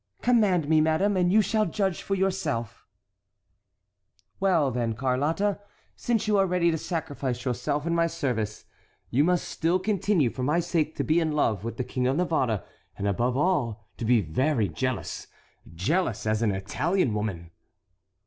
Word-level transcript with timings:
"Command 0.23 0.67
me, 0.67 0.81
madame, 0.81 1.15
and 1.15 1.31
you 1.31 1.43
shall 1.43 1.67
judge 1.67 2.01
for 2.01 2.15
yourself." 2.15 2.87
"Well, 4.39 4.71
then, 4.71 4.93
Carlotta, 4.95 5.59
since 5.95 6.27
you 6.27 6.39
are 6.39 6.47
ready 6.47 6.71
to 6.71 6.77
sacrifice 6.79 7.45
yourself 7.45 7.85
in 7.85 7.93
my 7.93 8.07
service, 8.07 8.65
you 9.11 9.23
must 9.23 9.47
still 9.47 9.77
continue 9.77 10.31
for 10.31 10.41
my 10.41 10.59
sake 10.59 10.95
to 10.95 11.03
be 11.03 11.19
in 11.19 11.33
love 11.33 11.63
with 11.63 11.77
the 11.77 11.83
King 11.83 12.07
of 12.07 12.17
Navarre 12.17 12.63
and, 12.97 13.07
above 13.07 13.37
all, 13.37 13.85
to 13.97 14.03
be 14.05 14.21
very 14.21 14.67
jealous,—jealous 14.67 16.25
as 16.25 16.41
an 16.41 16.49
Italian 16.49 17.13
woman." 17.13 17.51